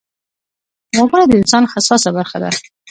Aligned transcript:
غوږونه 0.97 1.25
د 1.27 1.31
انسان 1.41 1.63
حساسه 1.71 2.09
برخه 2.17 2.37
ده 2.43 2.49